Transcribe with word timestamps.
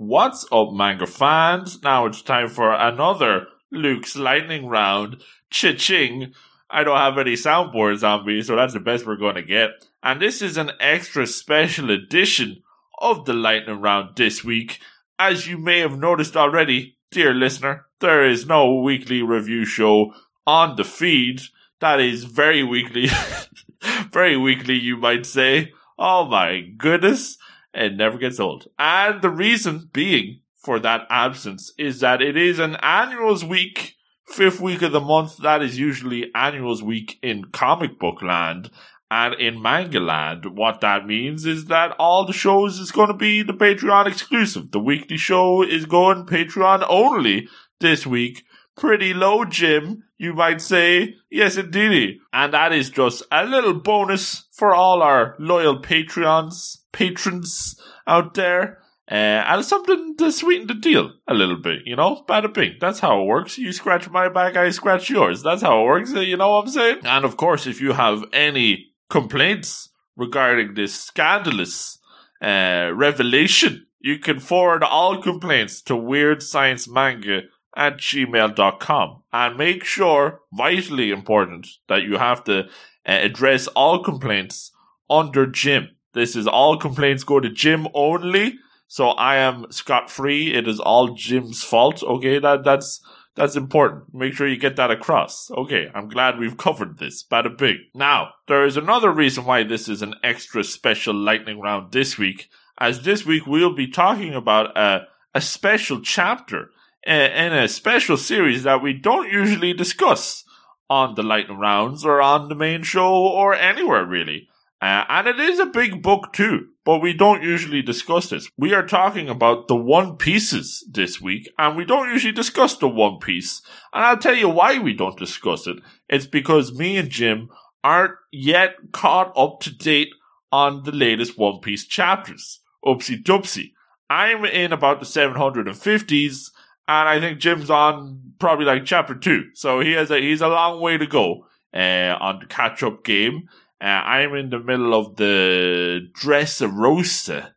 What's 0.00 0.46
up, 0.52 0.70
manga 0.72 1.08
fans? 1.08 1.82
Now 1.82 2.06
it's 2.06 2.22
time 2.22 2.50
for 2.50 2.72
another 2.72 3.48
Luke's 3.72 4.14
lightning 4.14 4.68
round. 4.68 5.20
Cha-ching. 5.50 6.34
I 6.70 6.84
don't 6.84 6.96
have 6.96 7.18
any 7.18 7.32
soundboards 7.32 8.08
on 8.08 8.24
me, 8.24 8.42
so 8.42 8.54
that's 8.54 8.74
the 8.74 8.78
best 8.78 9.04
we're 9.04 9.16
going 9.16 9.34
to 9.34 9.42
get. 9.42 9.70
And 10.00 10.22
this 10.22 10.40
is 10.40 10.56
an 10.56 10.70
extra 10.78 11.26
special 11.26 11.90
edition 11.90 12.62
of 13.00 13.24
the 13.24 13.32
lightning 13.32 13.80
round 13.80 14.14
this 14.14 14.44
week. 14.44 14.78
As 15.18 15.48
you 15.48 15.58
may 15.58 15.80
have 15.80 15.98
noticed 15.98 16.36
already, 16.36 16.96
dear 17.10 17.34
listener, 17.34 17.86
there 17.98 18.24
is 18.24 18.46
no 18.46 18.76
weekly 18.76 19.22
review 19.22 19.64
show 19.64 20.14
on 20.46 20.76
the 20.76 20.84
feed. 20.84 21.40
That 21.80 21.98
is 21.98 22.22
very 22.22 22.62
weekly. 22.62 23.08
very 24.12 24.36
weekly, 24.36 24.76
you 24.76 24.96
might 24.96 25.26
say. 25.26 25.72
Oh 25.98 26.24
my 26.26 26.60
goodness. 26.76 27.36
It 27.74 27.96
never 27.96 28.18
gets 28.18 28.40
old. 28.40 28.68
And 28.78 29.22
the 29.22 29.30
reason 29.30 29.90
being 29.92 30.40
for 30.56 30.78
that 30.80 31.06
absence 31.10 31.72
is 31.78 32.00
that 32.00 32.20
it 32.20 32.36
is 32.36 32.58
an 32.58 32.76
annuals 32.76 33.44
week, 33.44 33.94
fifth 34.26 34.60
week 34.60 34.82
of 34.82 34.92
the 34.92 35.00
month. 35.00 35.38
That 35.38 35.62
is 35.62 35.78
usually 35.78 36.30
annuals 36.34 36.82
week 36.82 37.18
in 37.22 37.46
comic 37.52 37.98
book 37.98 38.22
land. 38.22 38.70
And 39.10 39.34
in 39.34 39.62
manga 39.62 40.00
land, 40.00 40.44
what 40.56 40.82
that 40.82 41.06
means 41.06 41.46
is 41.46 41.66
that 41.66 41.96
all 41.98 42.26
the 42.26 42.32
shows 42.34 42.78
is 42.78 42.92
going 42.92 43.08
to 43.08 43.14
be 43.14 43.42
the 43.42 43.54
Patreon 43.54 44.06
exclusive. 44.06 44.70
The 44.70 44.80
weekly 44.80 45.16
show 45.16 45.62
is 45.62 45.86
going 45.86 46.26
Patreon 46.26 46.84
only 46.88 47.48
this 47.80 48.06
week. 48.06 48.44
Pretty 48.78 49.12
low, 49.12 49.44
Jim, 49.44 50.04
you 50.18 50.34
might 50.34 50.60
say. 50.60 51.16
Yes, 51.30 51.56
indeed. 51.56 52.18
And 52.32 52.54
that 52.54 52.72
is 52.72 52.90
just 52.90 53.24
a 53.32 53.44
little 53.44 53.74
bonus 53.74 54.46
for 54.52 54.74
all 54.74 55.02
our 55.02 55.34
loyal 55.38 55.82
Patreons, 55.82 56.78
patrons 56.92 57.80
out 58.06 58.34
there. 58.34 58.78
Uh, 59.10 59.42
and 59.48 59.64
something 59.64 60.14
to 60.18 60.30
sweeten 60.30 60.66
the 60.66 60.74
deal 60.74 61.10
a 61.26 61.34
little 61.34 61.56
bit, 61.56 61.80
you 61.86 61.96
know? 61.96 62.22
Bada 62.28 62.52
bing. 62.52 62.76
That's 62.78 63.00
how 63.00 63.22
it 63.22 63.26
works. 63.26 63.56
You 63.56 63.72
scratch 63.72 64.08
my 64.10 64.28
back, 64.28 64.54
I 64.54 64.70
scratch 64.70 65.08
yours. 65.08 65.42
That's 65.42 65.62
how 65.62 65.80
it 65.80 65.86
works, 65.86 66.12
you 66.12 66.36
know 66.36 66.50
what 66.50 66.66
I'm 66.66 66.70
saying? 66.70 66.98
And 67.04 67.24
of 67.24 67.36
course, 67.36 67.66
if 67.66 67.80
you 67.80 67.92
have 67.92 68.24
any 68.34 68.92
complaints 69.08 69.88
regarding 70.14 70.74
this 70.74 70.94
scandalous 70.94 71.98
uh, 72.42 72.90
revelation, 72.94 73.86
you 73.98 74.18
can 74.18 74.40
forward 74.40 74.84
all 74.84 75.22
complaints 75.22 75.80
to 75.82 75.96
Weird 75.96 76.42
Science 76.42 76.86
Manga 76.86 77.42
at 77.78 77.96
gmail.com 77.98 79.22
and 79.32 79.56
make 79.56 79.84
sure, 79.84 80.40
vitally 80.52 81.10
important, 81.10 81.68
that 81.88 82.02
you 82.02 82.18
have 82.18 82.42
to 82.44 82.64
uh, 82.64 82.64
address 83.06 83.68
all 83.68 84.02
complaints 84.02 84.72
under 85.08 85.46
Jim. 85.46 85.90
This 86.12 86.34
is 86.34 86.48
all 86.48 86.76
complaints 86.76 87.22
go 87.22 87.38
to 87.38 87.48
Jim 87.48 87.86
only. 87.94 88.56
So 88.88 89.10
I 89.10 89.36
am 89.36 89.70
scot 89.70 90.10
free. 90.10 90.52
It 90.54 90.66
is 90.66 90.80
all 90.80 91.14
Jim's 91.14 91.62
fault. 91.62 92.02
Okay, 92.02 92.40
that 92.40 92.64
that's 92.64 93.00
that's 93.36 93.54
important. 93.54 94.12
Make 94.12 94.34
sure 94.34 94.48
you 94.48 94.56
get 94.56 94.76
that 94.76 94.90
across. 94.90 95.48
Okay, 95.52 95.88
I'm 95.94 96.08
glad 96.08 96.38
we've 96.38 96.56
covered 96.56 96.98
this. 96.98 97.22
Bada 97.22 97.56
big. 97.56 97.76
Now, 97.94 98.30
there 98.48 98.64
is 98.64 98.76
another 98.76 99.12
reason 99.12 99.44
why 99.44 99.62
this 99.62 99.88
is 99.88 100.02
an 100.02 100.14
extra 100.24 100.64
special 100.64 101.14
lightning 101.14 101.60
round 101.60 101.92
this 101.92 102.18
week, 102.18 102.48
as 102.78 103.02
this 103.02 103.24
week 103.24 103.46
we'll 103.46 103.74
be 103.74 103.86
talking 103.86 104.34
about 104.34 104.76
a, 104.76 105.06
a 105.34 105.40
special 105.40 106.00
chapter 106.00 106.70
in 107.06 107.52
a 107.52 107.68
special 107.68 108.16
series 108.16 108.62
that 108.64 108.82
we 108.82 108.92
don't 108.92 109.32
usually 109.32 109.72
discuss 109.72 110.44
on 110.90 111.14
the 111.14 111.22
lightning 111.22 111.58
rounds 111.58 112.04
or 112.04 112.20
on 112.20 112.48
the 112.48 112.54
main 112.54 112.82
show 112.82 113.12
or 113.12 113.54
anywhere 113.54 114.04
really. 114.04 114.48
Uh, 114.80 115.04
and 115.08 115.26
it 115.26 115.40
is 115.40 115.58
a 115.58 115.66
big 115.66 116.02
book 116.02 116.32
too, 116.32 116.68
but 116.84 117.00
we 117.00 117.12
don't 117.12 117.42
usually 117.42 117.82
discuss 117.82 118.30
this. 118.30 118.48
We 118.56 118.74
are 118.74 118.86
talking 118.86 119.28
about 119.28 119.66
the 119.66 119.74
One 119.74 120.16
Pieces 120.16 120.86
this 120.88 121.20
week, 121.20 121.50
and 121.58 121.76
we 121.76 121.84
don't 121.84 122.10
usually 122.10 122.32
discuss 122.32 122.76
the 122.76 122.88
One 122.88 123.18
Piece. 123.18 123.60
And 123.92 124.04
I'll 124.04 124.18
tell 124.18 124.36
you 124.36 124.48
why 124.48 124.78
we 124.78 124.92
don't 124.92 125.18
discuss 125.18 125.66
it. 125.66 125.78
It's 126.08 126.26
because 126.26 126.78
me 126.78 126.96
and 126.96 127.10
Jim 127.10 127.48
aren't 127.82 128.14
yet 128.30 128.76
caught 128.92 129.32
up 129.36 129.58
to 129.62 129.74
date 129.74 130.10
on 130.52 130.84
the 130.84 130.92
latest 130.92 131.36
One 131.36 131.58
Piece 131.60 131.84
chapters. 131.84 132.60
Oopsie 132.84 133.20
doopsie. 133.20 133.72
I'm 134.08 134.44
in 134.44 134.72
about 134.72 135.00
the 135.00 135.06
750s, 135.06 136.50
and 136.88 137.08
I 137.08 137.20
think 137.20 137.38
Jim's 137.38 137.70
on 137.70 138.32
probably 138.38 138.64
like 138.64 138.84
chapter 138.84 139.14
two. 139.14 139.50
So 139.54 139.80
he 139.80 139.92
has 139.92 140.10
a, 140.10 140.18
he's 140.18 140.40
a 140.40 140.48
long 140.48 140.80
way 140.80 140.96
to 140.96 141.06
go, 141.06 141.46
uh, 141.74 142.16
on 142.18 142.40
the 142.40 142.46
catch 142.46 142.82
up 142.82 143.04
game. 143.04 143.48
Uh, 143.80 143.84
I'm 143.84 144.34
in 144.34 144.50
the 144.50 144.58
middle 144.58 144.94
of 144.94 145.16
the 145.16 146.08
Dressrosa 146.18 147.52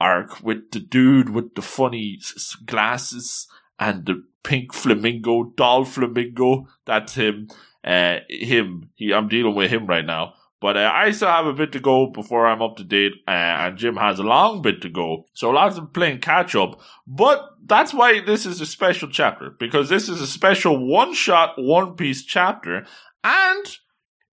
arc 0.00 0.42
with 0.42 0.70
the 0.72 0.80
dude 0.80 1.30
with 1.30 1.54
the 1.54 1.62
funny 1.62 2.18
glasses 2.66 3.46
and 3.78 4.04
the 4.04 4.24
pink 4.42 4.72
flamingo, 4.74 5.44
Doflamingo. 5.44 6.66
That's 6.84 7.14
him. 7.14 7.48
Uh, 7.84 8.18
him. 8.28 8.90
He, 8.94 9.14
I'm 9.14 9.28
dealing 9.28 9.54
with 9.54 9.70
him 9.70 9.86
right 9.86 10.04
now. 10.04 10.34
But 10.62 10.76
uh, 10.76 10.90
I 10.94 11.10
still 11.10 11.28
have 11.28 11.46
a 11.46 11.52
bit 11.52 11.72
to 11.72 11.80
go 11.80 12.06
before 12.06 12.46
I'm 12.46 12.62
up 12.62 12.76
to 12.76 12.84
date, 12.84 13.12
uh, 13.26 13.30
and 13.32 13.76
Jim 13.76 13.96
has 13.96 14.20
a 14.20 14.22
long 14.22 14.62
bit 14.62 14.80
to 14.82 14.88
go. 14.88 15.26
So 15.34 15.50
lots 15.50 15.76
of 15.76 15.92
playing 15.92 16.20
catch 16.20 16.54
up. 16.54 16.80
But 17.06 17.44
that's 17.66 17.92
why 17.92 18.20
this 18.20 18.46
is 18.46 18.60
a 18.60 18.66
special 18.66 19.08
chapter, 19.08 19.50
because 19.58 19.88
this 19.88 20.08
is 20.08 20.20
a 20.20 20.26
special 20.26 20.86
one 20.86 21.14
shot, 21.14 21.54
one 21.58 21.96
piece 21.96 22.24
chapter, 22.24 22.86
and 23.24 23.76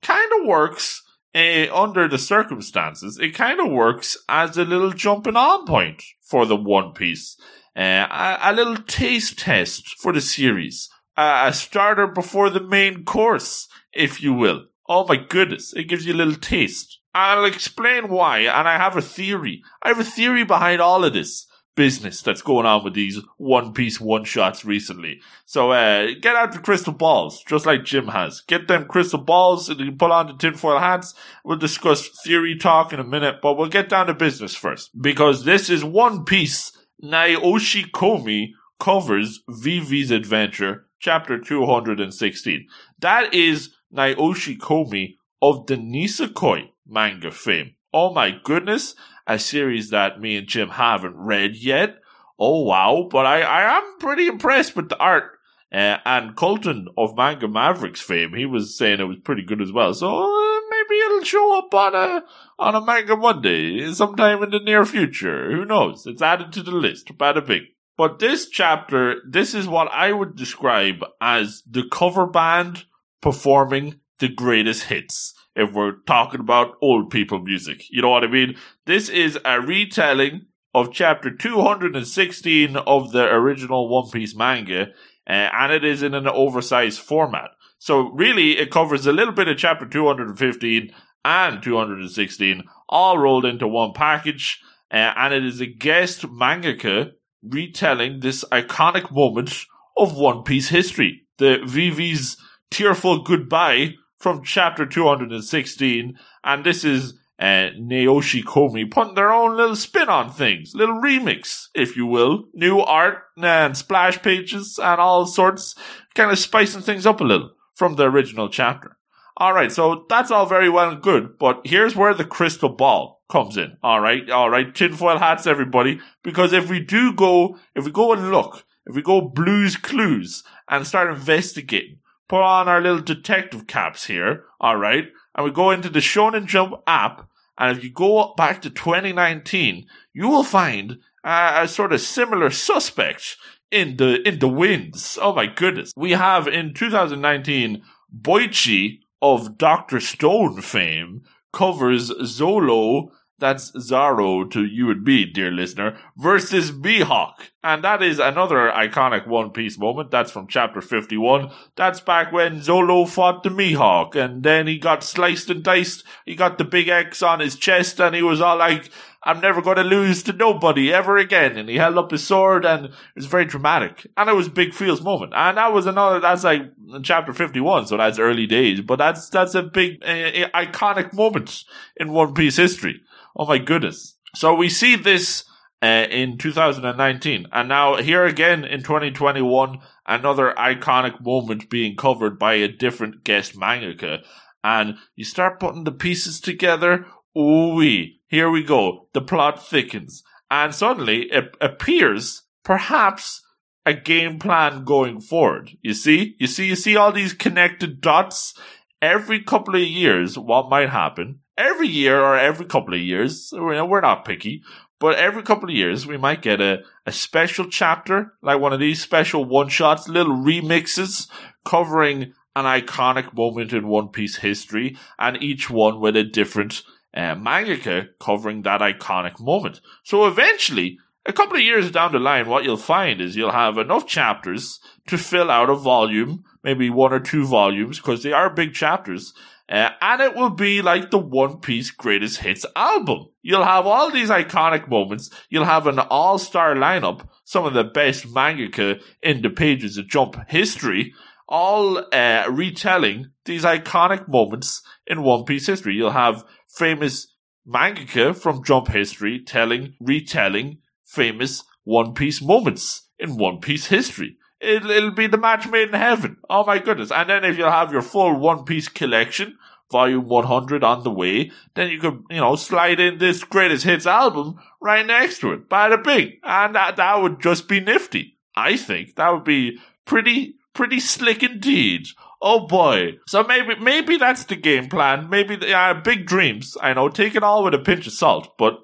kind 0.03 0.31
of 0.39 0.47
works 0.47 1.01
uh, 1.35 1.65
under 1.73 2.07
the 2.07 2.17
circumstances, 2.17 3.19
it 3.19 3.35
kind 3.35 3.59
of 3.59 3.71
works 3.71 4.17
as 4.27 4.57
a 4.57 4.65
little 4.65 4.91
jumping 4.91 5.35
on 5.35 5.65
point 5.65 6.03
for 6.21 6.45
the 6.45 6.55
One 6.55 6.93
Piece. 6.93 7.37
Uh, 7.75 8.07
a, 8.09 8.39
a, 8.41 8.53
little 8.53 8.77
taste 8.77 9.39
test 9.39 9.95
for 9.99 10.11
the 10.11 10.21
series. 10.21 10.89
A 11.15 11.51
starter 11.53 12.07
before 12.07 12.49
the 12.49 12.63
main 12.63 13.03
course, 13.03 13.67
if 13.93 14.23
you 14.23 14.33
will. 14.33 14.65
Oh 14.89 15.05
my 15.07 15.17
goodness, 15.17 15.71
it 15.73 15.83
gives 15.83 16.07
you 16.07 16.13
a 16.13 16.17
little 16.17 16.35
taste. 16.35 16.99
I'll 17.13 17.45
explain 17.45 18.09
why, 18.09 18.39
and 18.39 18.67
I 18.67 18.77
have 18.77 18.97
a 18.97 19.03
theory. 19.03 19.61
I 19.83 19.89
have 19.89 19.99
a 19.99 20.03
theory 20.03 20.43
behind 20.43 20.81
all 20.81 21.05
of 21.05 21.13
this 21.13 21.45
business 21.75 22.23
that's 22.23 22.41
going 22.41 22.65
on 22.65 22.83
with 22.83 22.95
these 22.95 23.19
one 23.37 23.71
piece 23.71 24.01
one 24.01 24.23
shots 24.23 24.65
recently. 24.65 25.21
So 25.45 25.71
uh, 25.71 26.07
get 26.19 26.35
out 26.35 26.51
the 26.51 26.59
crystal 26.59 26.91
balls, 26.91 27.43
just 27.47 27.67
like 27.67 27.85
Jim 27.85 28.07
has. 28.07 28.41
Get 28.41 28.67
them 28.67 28.85
crystal 28.85 29.19
balls 29.19 29.69
and 29.69 29.79
you 29.79 29.91
put 29.91 30.11
on 30.11 30.27
the 30.27 30.33
tinfoil 30.33 30.79
hats. 30.79 31.13
We'll 31.45 31.57
discuss 31.57 32.09
theory 32.25 32.57
talk 32.57 32.91
in 32.91 32.99
a 32.99 33.03
minute, 33.03 33.37
but 33.41 33.57
we'll 33.57 33.69
get 33.69 33.89
down 33.89 34.07
to 34.07 34.13
business 34.13 34.55
first. 34.55 34.89
Because 34.99 35.45
this 35.45 35.69
is 35.69 35.83
one 35.83 36.25
piece. 36.25 36.75
Naoshi 37.01 37.89
Komi 37.91 38.53
covers 38.79 39.41
Vivi's 39.49 40.11
adventure, 40.11 40.87
chapter 40.99 41.39
216. 41.39 42.67
That 42.99 43.33
is 43.33 43.69
Naoshi 43.93 44.57
Komi 44.57 45.15
of 45.41 45.67
the 45.67 45.75
Nisekoi 45.75 46.69
manga 46.87 47.31
fame. 47.31 47.75
Oh 47.93 48.13
my 48.13 48.31
goodness 48.43 48.95
a 49.29 49.37
series 49.37 49.91
that 49.91 50.19
me 50.19 50.35
and 50.35 50.47
Jim 50.47 50.69
haven't 50.69 51.15
read 51.15 51.55
yet. 51.55 51.99
Oh 52.39 52.63
wow, 52.63 53.07
but 53.09 53.25
I, 53.25 53.41
I 53.41 53.77
am 53.77 53.99
pretty 53.99 54.27
impressed 54.27 54.75
with 54.75 54.89
the 54.89 54.97
art. 54.97 55.37
Uh, 55.71 55.97
and 56.03 56.35
Colton 56.35 56.87
of 56.97 57.15
Manga 57.15 57.47
Mavericks 57.47 58.01
fame, 58.01 58.33
he 58.33 58.47
was 58.47 58.75
saying 58.75 58.99
it 58.99 59.03
was 59.03 59.19
pretty 59.23 59.43
good 59.43 59.61
as 59.61 59.71
well. 59.71 59.93
So 59.93 60.07
uh, 60.07 60.61
maybe 60.71 60.99
it'll 60.99 61.23
show 61.23 61.59
up 61.59 61.71
on 61.75 61.93
a 61.93 62.23
on 62.57 62.73
a 62.73 62.81
Manga 62.81 63.15
Monday 63.15 63.93
sometime 63.93 64.41
in 64.41 64.49
the 64.49 64.59
near 64.59 64.83
future. 64.83 65.51
Who 65.51 65.63
knows? 65.63 66.07
It's 66.07 66.23
added 66.23 66.51
to 66.53 66.63
the 66.63 66.71
list. 66.71 67.15
Bada 67.15 67.45
big. 67.45 67.63
But 67.97 68.17
this 68.17 68.49
chapter, 68.49 69.17
this 69.29 69.53
is 69.53 69.67
what 69.67 69.91
I 69.91 70.11
would 70.11 70.35
describe 70.35 71.03
as 71.21 71.61
the 71.69 71.83
cover 71.91 72.25
band 72.25 72.85
performing 73.21 73.99
the 74.19 74.29
greatest 74.29 74.83
hits 74.83 75.33
if 75.55 75.73
we're 75.73 75.99
talking 76.05 76.39
about 76.39 76.75
old 76.81 77.09
people 77.09 77.39
music. 77.39 77.85
You 77.89 78.01
know 78.01 78.09
what 78.09 78.23
I 78.23 78.27
mean? 78.27 78.55
This 78.85 79.09
is 79.09 79.37
a 79.45 79.61
retelling 79.61 80.45
of 80.73 80.93
chapter 80.93 81.31
216 81.31 82.75
of 82.77 83.11
the 83.11 83.25
original 83.25 83.89
One 83.89 84.09
Piece 84.11 84.35
manga, 84.35 84.87
uh, 85.27 85.31
and 85.31 85.71
it 85.71 85.83
is 85.83 86.03
in 86.03 86.13
an 86.13 86.27
oversized 86.27 86.99
format. 86.99 87.51
So 87.79 88.09
really, 88.11 88.57
it 88.57 88.71
covers 88.71 89.07
a 89.07 89.13
little 89.13 89.33
bit 89.33 89.47
of 89.47 89.57
chapter 89.57 89.85
215 89.85 90.91
and 91.25 91.63
216, 91.63 92.63
all 92.87 93.17
rolled 93.17 93.45
into 93.45 93.67
one 93.67 93.93
package, 93.93 94.61
uh, 94.91 95.13
and 95.15 95.33
it 95.33 95.45
is 95.45 95.61
a 95.61 95.65
guest 95.65 96.23
mangaka 96.23 97.11
retelling 97.43 98.19
this 98.19 98.43
iconic 98.51 99.11
moment 99.11 99.65
of 99.97 100.15
One 100.15 100.43
Piece 100.43 100.69
history. 100.69 101.23
The 101.37 101.59
Vivi's 101.65 102.37
tearful 102.71 103.23
goodbye 103.23 103.95
from 104.17 104.43
chapter 104.43 104.85
216, 104.85 106.17
and 106.43 106.63
this 106.65 106.83
is 106.83 107.13
uh, 107.39 107.69
Naoshi 107.79 108.43
Komi 108.43 108.89
putting 108.89 109.15
their 109.15 109.31
own 109.31 109.55
little 109.55 109.75
spin 109.75 110.09
on 110.09 110.29
things, 110.29 110.73
little 110.75 111.01
remix, 111.01 111.67
if 111.73 111.95
you 111.95 112.05
will, 112.05 112.45
new 112.53 112.79
art 112.79 113.23
and 113.37 113.77
splash 113.77 114.21
pages 114.21 114.77
and 114.81 114.99
all 114.99 115.25
sorts, 115.25 115.75
kind 116.15 116.31
of 116.31 116.39
spicing 116.39 116.81
things 116.81 117.05
up 117.05 117.21
a 117.21 117.23
little 117.23 117.51
from 117.75 117.95
the 117.95 118.03
original 118.03 118.49
chapter. 118.49 118.97
All 119.37 119.53
right, 119.53 119.71
so 119.71 120.05
that's 120.09 120.31
all 120.31 120.45
very 120.45 120.69
well 120.69 120.89
and 120.89 121.01
good, 121.01 121.37
but 121.39 121.61
here's 121.63 121.95
where 121.95 122.13
the 122.13 122.25
crystal 122.25 122.67
ball 122.67 123.23
comes 123.29 123.55
in. 123.55 123.77
All 123.81 124.01
right, 124.01 124.29
all 124.29 124.49
right, 124.49 124.75
tinfoil 124.75 125.17
hats, 125.17 125.47
everybody, 125.47 126.01
because 126.23 126.51
if 126.51 126.69
we 126.69 126.81
do 126.81 127.13
go, 127.13 127.57
if 127.73 127.85
we 127.85 127.91
go 127.91 128.11
and 128.11 128.31
look, 128.31 128.65
if 128.85 128.95
we 128.95 129.01
go 129.01 129.21
blues 129.21 129.77
clues 129.77 130.43
and 130.67 130.85
start 130.85 131.09
investigating, 131.09 131.99
put 132.29 132.41
on 132.41 132.69
our 132.69 132.79
little 132.79 133.01
detective 133.01 133.67
caps 133.67 134.05
here, 134.05 134.45
all 134.61 134.77
right, 134.77 135.05
and 135.35 135.45
we 135.45 135.51
go 135.51 135.71
into 135.71 135.89
the 135.89 135.99
Shonen 135.99 136.45
Jump 136.45 136.75
app, 136.87 137.27
and 137.57 137.77
if 137.77 137.83
you 137.83 137.91
go 137.91 138.33
back 138.37 138.61
to 138.61 138.69
2019, 138.69 139.85
you 140.13 140.29
will 140.29 140.43
find 140.43 140.99
uh, 141.25 141.59
a 141.63 141.67
sort 141.67 141.91
of 141.91 141.99
similar 141.99 142.49
suspect 142.49 143.35
in 143.71 143.97
the 143.97 144.25
in 144.27 144.39
the 144.39 144.47
winds. 144.47 145.17
Oh 145.21 145.33
my 145.33 145.45
goodness. 145.45 145.91
We 145.95 146.11
have 146.11 146.47
in 146.47 146.73
2019 146.73 147.83
Boichi 148.15 148.99
of 149.21 149.57
Dr. 149.57 149.99
Stone 149.99 150.61
fame 150.61 151.23
covers 151.51 152.09
Zolo 152.11 153.09
that's 153.39 153.71
Zoro 153.79 154.45
to 154.45 154.65
you 154.65 154.91
and 154.91 155.03
me, 155.03 155.25
dear 155.25 155.51
listener, 155.51 155.97
versus 156.17 156.71
Mihawk. 156.71 157.49
And 157.63 157.83
that 157.83 158.01
is 158.01 158.19
another 158.19 158.71
iconic 158.71 159.27
One 159.27 159.51
Piece 159.51 159.77
moment. 159.77 160.11
That's 160.11 160.31
from 160.31 160.47
chapter 160.47 160.81
51. 160.81 161.51
That's 161.75 161.99
back 161.99 162.31
when 162.31 162.61
Zolo 162.61 163.07
fought 163.07 163.43
the 163.43 163.49
Mihawk 163.49 164.15
and 164.15 164.43
then 164.43 164.67
he 164.67 164.77
got 164.77 165.03
sliced 165.03 165.49
and 165.49 165.63
diced. 165.63 166.03
He 166.25 166.35
got 166.35 166.57
the 166.57 166.63
big 166.63 166.87
X 166.87 167.21
on 167.21 167.39
his 167.39 167.55
chest 167.55 167.99
and 167.99 168.15
he 168.15 168.21
was 168.21 168.39
all 168.39 168.57
like, 168.57 168.89
I'm 169.23 169.41
never 169.41 169.61
going 169.61 169.75
to 169.75 169.83
lose 169.83 170.23
to 170.23 170.33
nobody 170.33 170.93
ever 170.93 171.17
again. 171.17 171.57
And 171.57 171.67
he 171.67 171.75
held 171.75 171.97
up 171.97 172.11
his 172.11 172.25
sword 172.25 172.65
and 172.65 172.85
it 172.85 172.91
was 173.15 173.25
very 173.25 173.45
dramatic. 173.45 174.07
And 174.15 174.29
it 174.29 174.35
was 174.35 174.47
Big 174.47 174.73
Feel's 174.73 175.01
moment. 175.01 175.33
And 175.35 175.57
that 175.57 175.73
was 175.73 175.85
another, 175.85 176.21
that's 176.21 176.45
like 176.45 176.71
chapter 177.03 177.33
51. 177.33 177.87
So 177.87 177.97
that's 177.97 178.19
early 178.19 178.47
days, 178.47 178.79
but 178.81 178.95
that's, 178.95 179.29
that's 179.29 179.55
a 179.55 179.63
big, 179.63 180.01
uh, 180.03 180.47
iconic 180.55 181.13
moment 181.13 181.65
in 181.97 182.13
One 182.13 182.33
Piece 182.33 182.55
history. 182.55 183.01
Oh 183.35 183.45
my 183.45 183.57
goodness. 183.57 184.17
So 184.35 184.53
we 184.53 184.69
see 184.69 184.95
this 184.95 185.43
uh, 185.81 186.07
in 186.09 186.37
2019. 186.37 187.47
And 187.51 187.69
now 187.69 187.97
here 187.97 188.25
again 188.25 188.65
in 188.65 188.81
2021, 188.81 189.79
another 190.05 190.53
iconic 190.57 191.23
moment 191.23 191.69
being 191.69 191.95
covered 191.95 192.37
by 192.37 192.55
a 192.55 192.67
different 192.67 193.23
guest 193.23 193.55
mangaka. 193.55 194.19
And 194.63 194.95
you 195.15 195.23
start 195.23 195.59
putting 195.59 195.85
the 195.85 195.91
pieces 195.91 196.39
together. 196.41 197.05
Ooh. 197.37 197.79
Here 198.27 198.49
we 198.49 198.63
go. 198.63 199.07
The 199.13 199.21
plot 199.21 199.65
thickens. 199.65 200.23
And 200.51 200.73
suddenly 200.73 201.23
it 201.31 201.55
appears 201.61 202.43
perhaps 202.63 203.41
a 203.85 203.93
game 203.93 204.37
plan 204.37 204.83
going 204.83 205.21
forward. 205.21 205.71
You 205.81 205.93
see? 205.93 206.35
You 206.39 206.47
see, 206.47 206.67
you 206.67 206.75
see 206.75 206.95
all 206.95 207.11
these 207.11 207.33
connected 207.33 208.01
dots? 208.01 208.53
Every 209.01 209.41
couple 209.41 209.75
of 209.75 209.81
years, 209.81 210.37
what 210.37 210.69
might 210.69 210.89
happen 210.89 211.39
every 211.59 211.87
year 211.87 212.19
or 212.19 212.37
every 212.37 212.65
couple 212.65 212.93
of 212.93 213.01
years, 213.01 213.53
we're 213.53 214.01
not 214.01 214.25
picky, 214.25 214.63
but 214.99 215.15
every 215.15 215.43
couple 215.43 215.69
of 215.69 215.75
years 215.75 216.07
we 216.07 216.17
might 216.17 216.41
get 216.41 216.61
a, 216.61 216.79
a 217.05 217.11
special 217.11 217.67
chapter, 217.69 218.33
like 218.41 218.59
one 218.59 218.73
of 218.73 218.79
these 218.79 219.01
special 219.01 219.45
one 219.45 219.69
shots, 219.69 220.07
little 220.07 220.35
remixes 220.35 221.27
covering 221.65 222.33
an 222.55 222.65
iconic 222.65 223.33
moment 223.33 223.73
in 223.73 223.87
One 223.87 224.07
Piece 224.07 224.37
history, 224.37 224.97
and 225.19 225.41
each 225.43 225.69
one 225.69 225.99
with 225.99 226.15
a 226.17 226.23
different 226.23 226.81
uh, 227.13 227.35
mangaka 227.35 228.07
covering 228.19 228.63
that 228.63 228.81
iconic 228.81 229.39
moment. 229.39 229.81
So 230.03 230.25
eventually, 230.27 230.99
a 231.25 231.33
couple 231.33 231.57
of 231.57 231.63
years 231.63 231.91
down 231.91 232.11
the 232.11 232.19
line, 232.19 232.47
what 232.47 232.63
you'll 232.63 232.77
find 232.77 233.21
is 233.21 233.35
you'll 233.35 233.51
have 233.51 233.77
enough 233.77 234.07
chapters 234.07 234.79
to 235.07 235.17
fill 235.17 235.51
out 235.51 235.69
a 235.69 235.75
volume, 235.75 236.43
maybe 236.63 236.89
one 236.89 237.13
or 237.13 237.19
two 237.19 237.45
volumes, 237.45 237.97
because 237.97 238.23
they 238.23 238.31
are 238.31 238.49
big 238.49 238.73
chapters, 238.73 239.33
uh, 239.69 239.91
and 240.01 240.21
it 240.21 240.35
will 240.35 240.49
be 240.49 240.81
like 240.81 241.11
the 241.11 241.19
One 241.19 241.59
Piece 241.59 241.91
Greatest 241.91 242.37
Hits 242.39 242.65
album. 242.75 243.27
You'll 243.43 243.63
have 243.63 243.85
all 243.85 244.09
these 244.09 244.29
iconic 244.29 244.89
moments. 244.89 245.29
You'll 245.49 245.65
have 245.65 245.85
an 245.85 245.99
all-star 245.99 246.73
lineup, 246.73 247.27
some 247.43 247.65
of 247.65 247.73
the 247.73 247.83
best 247.83 248.25
mangaka 248.25 248.99
in 249.21 249.43
the 249.43 249.51
pages 249.51 249.97
of 249.97 250.07
Jump 250.07 250.37
history, 250.49 251.13
all 251.47 252.03
uh, 252.11 252.45
retelling 252.49 253.27
these 253.45 253.63
iconic 253.63 254.27
moments 254.27 254.81
in 255.05 255.21
One 255.21 255.45
Piece 255.45 255.67
history. 255.67 255.93
You'll 255.93 256.11
have 256.11 256.43
famous 256.67 257.27
mangaka 257.67 258.35
from 258.35 258.63
Jump 258.63 258.87
history 258.87 259.43
telling, 259.45 259.93
retelling 259.99 260.79
famous 261.05 261.63
One 261.83 262.15
Piece 262.15 262.41
moments 262.41 263.07
in 263.19 263.37
One 263.37 263.59
Piece 263.59 263.85
history. 263.85 264.37
It'll, 264.61 264.91
it'll 264.91 265.11
be 265.11 265.27
the 265.27 265.37
match 265.37 265.67
made 265.67 265.89
in 265.89 265.93
heaven. 265.93 266.37
Oh 266.49 266.65
my 266.65 266.79
goodness. 266.79 267.11
And 267.11 267.29
then 267.29 267.45
if 267.45 267.57
you'll 267.57 267.71
have 267.71 267.91
your 267.91 268.01
full 268.01 268.35
One 268.35 268.65
Piece 268.65 268.89
collection, 268.89 269.57
volume 269.91 270.27
100 270.27 270.83
on 270.83 271.03
the 271.03 271.11
way, 271.11 271.51
then 271.75 271.89
you 271.89 271.99
could, 271.99 272.23
you 272.29 272.37
know, 272.37 272.55
slide 272.55 272.99
in 272.99 273.17
this 273.17 273.43
greatest 273.43 273.83
hits 273.85 274.05
album 274.05 274.59
right 274.81 275.05
next 275.05 275.39
to 275.39 275.53
it. 275.53 275.69
by 275.69 275.89
the 275.89 275.97
bing. 275.97 276.39
And 276.43 276.75
that, 276.75 276.97
that 276.97 277.21
would 277.21 277.41
just 277.41 277.67
be 277.67 277.79
nifty. 277.79 278.37
I 278.55 278.77
think 278.77 279.15
that 279.15 279.29
would 279.31 279.45
be 279.45 279.79
pretty, 280.05 280.55
pretty 280.73 280.99
slick 280.99 281.41
indeed. 281.43 282.07
Oh 282.41 282.67
boy. 282.67 283.17
So 283.27 283.43
maybe, 283.43 283.75
maybe 283.75 284.17
that's 284.17 284.43
the 284.45 284.55
game 284.55 284.89
plan. 284.89 285.29
Maybe, 285.29 285.73
uh, 285.73 285.95
big 285.95 286.25
dreams. 286.25 286.77
I 286.81 286.93
know, 286.93 287.09
take 287.09 287.35
it 287.35 287.43
all 287.43 287.63
with 287.63 287.73
a 287.73 287.79
pinch 287.79 288.07
of 288.07 288.13
salt, 288.13 288.57
but 288.57 288.79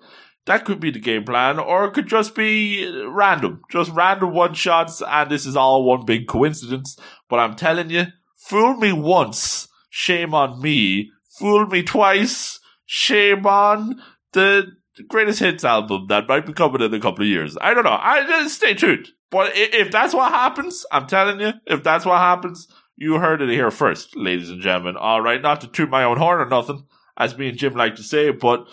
that 0.45 0.65
could 0.65 0.80
be 0.80 0.92
the 0.92 1.00
game 1.00 1.24
plan, 1.24 1.59
or 1.59 1.86
it 1.86 1.94
could 1.94 2.07
just 2.07 2.36
be 2.36 2.88
random. 3.07 3.62
Just 3.71 3.92
random 3.92 4.33
one 4.33 4.53
shots, 4.53 5.01
and 5.06 5.30
this 5.30 5.45
is 5.45 5.56
all 5.56 5.83
one 5.83 6.06
big 6.06 6.27
coincidence. 6.27 6.97
But 7.30 7.39
I'm 7.39 7.56
telling 7.56 7.89
you, 7.89 8.06
fool 8.36 8.75
me 8.75 8.94
once, 8.94 9.68
shame 9.89 10.33
on 10.33 10.62
me. 10.62 11.12
Fool 11.39 11.65
me 11.65 11.83
twice, 11.83 12.59
shame 12.86 13.45
on 13.45 14.01
the 14.31 14.68
greatest 15.09 15.39
hits 15.39 15.65
album 15.65 16.06
that 16.07 16.27
might 16.27 16.45
be 16.45 16.53
coming 16.53 16.81
in 16.81 16.94
a 16.94 17.00
couple 17.00 17.24
of 17.24 17.30
years. 17.30 17.57
I 17.59 17.74
don't 17.74 17.83
know. 17.83 18.00
I 18.00 18.25
just 18.25 18.56
stay 18.56 18.74
tuned. 18.74 19.09
But 19.31 19.51
if 19.53 19.91
that's 19.91 20.13
what 20.13 20.31
happens, 20.31 20.86
I'm 20.91 21.07
telling 21.07 21.41
you, 21.41 21.53
if 21.65 21.83
that's 21.83 22.06
what 22.06 22.19
happens, 22.19 22.68
you 22.95 23.15
heard 23.15 23.41
it 23.41 23.50
here 23.50 23.71
first, 23.71 24.15
ladies 24.15 24.50
and 24.50 24.62
gentlemen. 24.62 24.95
All 24.95 25.19
right, 25.19 25.41
not 25.41 25.59
to 25.62 25.68
toot 25.68 25.89
my 25.89 26.03
own 26.03 26.18
horn 26.18 26.39
or 26.39 26.48
nothing, 26.48 26.86
as 27.18 27.38
me 27.38 27.50
and 27.50 27.57
Jim 27.57 27.74
like 27.74 27.95
to 27.95 28.03
say, 28.03 28.31
but 28.31 28.68